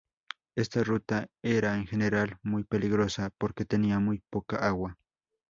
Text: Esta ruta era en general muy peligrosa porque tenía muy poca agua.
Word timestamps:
Esta 0.55 0.83
ruta 0.83 1.27
era 1.43 1.75
en 1.75 1.85
general 1.85 2.39
muy 2.41 2.63
peligrosa 2.63 3.29
porque 3.37 3.65
tenía 3.65 3.99
muy 3.99 4.23
poca 4.31 4.55
agua. 4.57 4.97